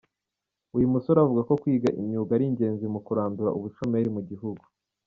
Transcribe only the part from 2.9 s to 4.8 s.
mu kurandura ubushomeri mu gihugu.